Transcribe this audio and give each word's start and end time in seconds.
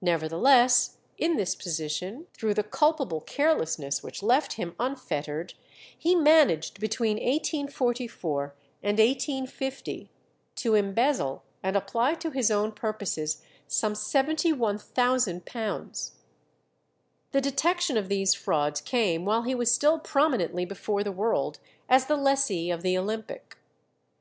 Nevertheless, 0.00 0.96
in 1.18 1.36
this 1.36 1.54
position, 1.54 2.26
through 2.34 2.52
the 2.54 2.64
culpable 2.64 3.20
carelessness 3.20 4.02
which 4.02 4.24
left 4.24 4.54
him 4.54 4.74
unfettered, 4.80 5.54
he 5.96 6.16
managed 6.16 6.80
between 6.80 7.16
1844 7.18 8.56
and 8.82 8.98
1850 8.98 10.10
to 10.56 10.74
embezzle 10.74 11.44
and 11.62 11.76
apply 11.76 12.14
to 12.14 12.30
his 12.32 12.50
own 12.50 12.72
purposes 12.72 13.40
some 13.68 13.92
£71,000. 13.92 16.10
The 17.30 17.40
detection 17.40 17.96
of 17.96 18.08
these 18.08 18.34
frauds 18.34 18.80
came 18.80 19.24
while 19.24 19.42
he 19.42 19.54
was 19.54 19.72
still 19.72 20.00
prominently 20.00 20.64
before 20.64 21.04
the 21.04 21.12
world 21.12 21.60
as 21.88 22.06
the 22.06 22.16
lessee 22.16 22.72
of 22.72 22.82
the 22.82 22.98
Olympic. 22.98 23.56